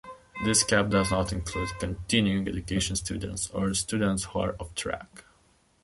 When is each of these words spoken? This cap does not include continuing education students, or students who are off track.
This 0.45 0.63
cap 0.63 0.89
does 0.89 1.11
not 1.11 1.31
include 1.31 1.69
continuing 1.77 2.47
education 2.47 2.95
students, 2.95 3.51
or 3.51 3.71
students 3.75 4.23
who 4.23 4.39
are 4.39 4.55
off 4.59 4.73
track. 4.73 5.25